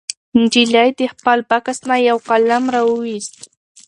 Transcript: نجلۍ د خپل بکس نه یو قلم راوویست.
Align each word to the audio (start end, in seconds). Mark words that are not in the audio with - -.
نجلۍ 0.39 0.89
د 0.99 1.01
خپل 1.13 1.39
بکس 1.49 1.77
نه 1.89 1.95
یو 2.07 2.17
قلم 2.27 2.63
راوویست. 2.75 3.35